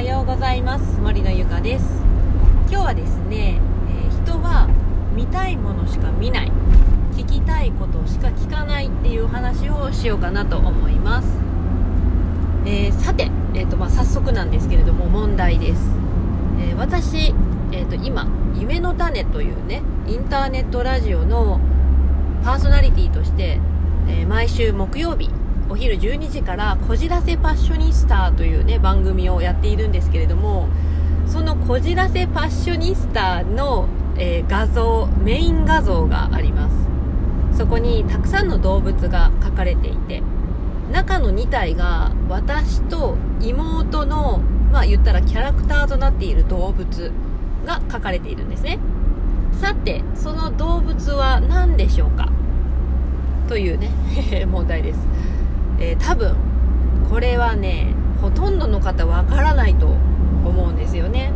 [0.00, 0.98] はようございます。
[0.98, 1.84] 森のゆかです。
[2.68, 4.66] 今日はですね、えー、人は
[5.14, 6.52] 見たいものしか見ない。
[7.12, 11.28] 聞きたいことしか聞かないっていう話をしようかなと思います、
[12.64, 15.82] えー、さて、えーとまあ、早速なんですけれども問題です、
[16.58, 17.34] えー、私、
[17.70, 18.26] えーと、今
[18.56, 21.60] 「夢の種」というねインターネットラジオの
[22.42, 23.60] パーソナリティとして、
[24.08, 25.28] え毎週木曜日
[25.70, 30.66] お昼12時から「こじらせパッショニスタ」というね番組をやっているんですけれども
[31.26, 36.90] そのこじらせパッショニスタの、えー、画像メイン画像があります。
[37.56, 40.22] そこにたくさんの動物が描かれていて
[40.92, 44.40] 中の2体が私と妹の
[44.72, 47.12] まあ言ったらキャラクターとなっている動物
[47.66, 48.78] が描かれているんですね。
[49.52, 52.28] さてその動物は何でしょうか？
[53.48, 53.90] というね
[54.50, 54.98] 問題です。
[55.80, 56.36] えー、多分
[57.10, 61.32] これはねほとんどの方わからないと思うんですよね。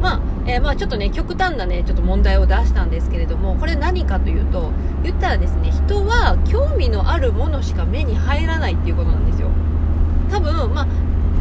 [0.00, 4.70] まあ、えー、まあちょっとね極端なねちょっと問題を出したんですけれどもこれ何かというと
[5.02, 9.48] 言ったらですね人は興味のあるものしか目に入らないっていうことなんですよ。
[10.30, 10.86] 多分まあ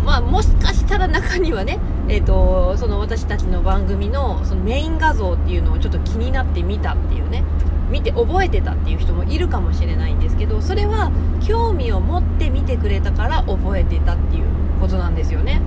[0.05, 7.43] まあ、もしかしたら中にはね、えーと、その私たちの番組のそのメイン画像っていうのをちょっと気になってみたっていうね。
[7.89, 11.11] 見て覚えてたっていう人もいるかもしれないんですけどそれは
[11.45, 14.45] 興味を持って見てくれたから覚えてたっていう
[14.79, 15.61] ことなんですよね。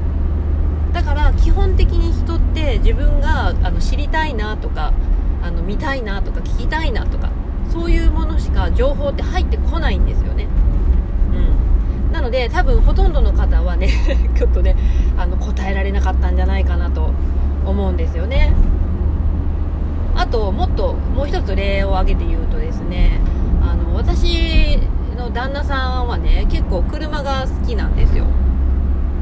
[0.92, 4.92] だから基本的に人って自分があの知りたいなとか
[5.42, 7.30] あの見たいなとか聞きたいなとか
[7.70, 10.48] そういうものしか情報って入ってこないんですよね。
[11.32, 12.12] うん。
[12.12, 13.90] なので多分ほとんどの方はね
[14.34, 14.76] ちょっとね
[15.16, 17.12] あの答えられなかったんじゃないかなと
[17.64, 18.52] 思うんですよね。
[20.30, 23.20] ともっともう一つ例を挙げて言うとですね
[23.62, 24.78] あの私
[25.16, 28.24] の旦那さんはね結構車が好きなんですよ。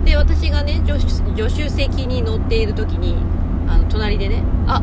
[0.05, 0.99] で私がね助
[1.49, 3.17] 手席に乗っている時に
[3.69, 4.83] あの隣でねあ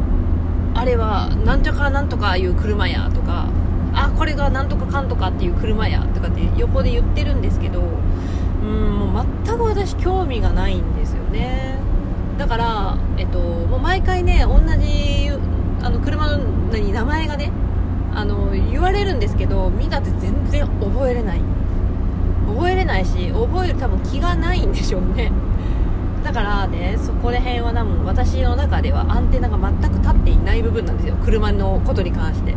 [0.76, 3.48] あれはなんとかなんとかいう車やとか
[3.94, 11.74] あこれがなんとかかんとかっていう車やとかって横で言ってるんですけどうんもう全く私興味がないんですよね。
[12.38, 15.30] だから、えっと、もう毎回ね同じ
[15.84, 16.38] あの車の
[16.72, 17.52] 何名前がね
[18.14, 21.42] あの言われるんですけど見たって全然覚えれない。
[22.48, 25.32] 覚えれないし覚える多分気がないんでしょうね。
[26.24, 31.16] だからねそこら辺は多分私の中ではアンテナが全く立っていない部分なんですよ。
[31.24, 32.56] 車のことに関して。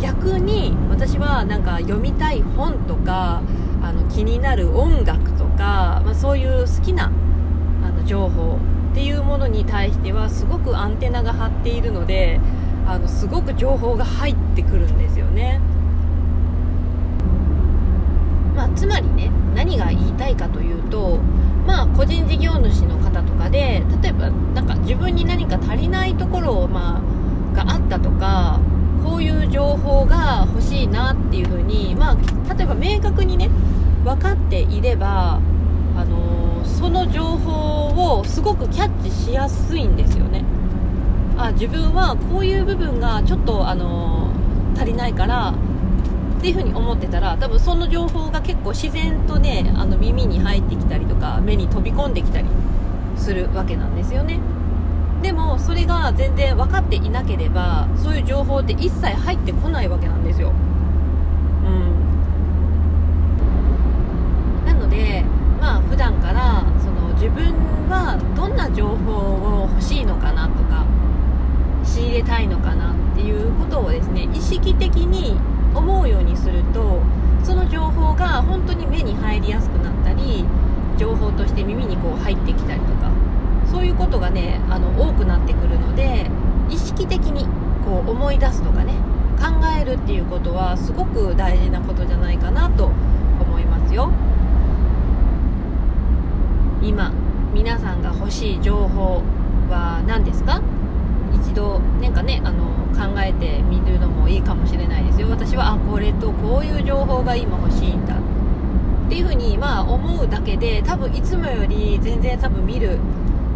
[0.00, 3.42] 逆に私はなんか読みたい本とか
[3.82, 7.10] あの気になる音楽とか、まあ、そういう好きな
[7.82, 8.58] あの情報
[8.94, 12.38] っていうものに対してはすごくアンテナが張っているので
[12.86, 15.58] あのすごく情報が入ってくるんですよね、
[18.54, 21.18] まあ、つまりね何が言いたいかというと
[21.66, 27.02] まあ個人事業主の方とかで例えばなんか自分に何か足りないところを、ま
[27.52, 28.60] あ、があったとか
[29.02, 33.50] こういう情報が欲しいなっていうふうに、まあ、例えば明確にね
[34.04, 35.40] 分かっていれば
[35.96, 36.33] あのー、
[36.64, 40.44] その情報をすごくキャッチしやすいんですよね。
[41.36, 44.28] あ自分はこういう部分がちょっと、あの、
[44.76, 45.54] 足りないから
[46.38, 52.48] っていう風に思ってたら多分その情報が結構自然とねあの耳に入ってきたりとか目に飛び込んできたり
[53.16, 54.40] するわけなんですよね。
[55.22, 60.52] でもそれが全然分かっていなければそういう情報って一切入ってこないわけなんですよ
[65.94, 67.54] 普段からその自分
[67.88, 70.84] はどんな情報を欲しいのかなとか
[71.84, 75.36] 仕入れたいのかなっていうことをですね意識的に
[75.74, 77.00] 思うようにすると
[77.42, 80.44] その情報が本当に目に入りやすくなったり
[80.96, 83.10] 情報として耳にこう入ってきたりとか
[83.70, 86.30] そういうことがねあの多くなってくるので
[86.70, 87.44] 意識的に
[87.84, 88.94] こう思い出すとかね
[89.38, 89.46] 考
[89.78, 94.10] えるっていうことはすごく大事なことじゃないかなと思いますよ。
[96.82, 97.12] 今
[97.52, 99.22] 皆さんが欲しい情報
[99.68, 100.60] は何ですか？
[101.44, 102.64] 一度なんかねあの
[102.94, 105.28] 考えてみるのもいいかもしれないですよ。
[105.28, 112.98] 私はあこれとこういう情報が今欲しいんだっていうふうにまあ思うだけで多分いつもより全然多分見る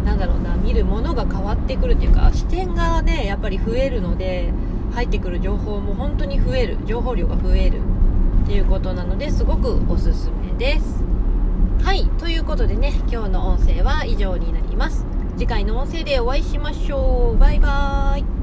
[0.05, 4.53] なんだろうな見るものが変わってくるっていうか視点がねやっぱり増えるので
[4.93, 6.77] 入ってくる情報も本当に増える。
[6.85, 7.79] 情報量が増える
[8.43, 11.03] っていうことなのですごくおすすめです。
[11.83, 12.05] はい。
[12.19, 15.05] ということでね今日の音声は以上になります。
[15.39, 17.37] 次回の音声でお会いしましょう。
[17.37, 18.38] バイバーイ。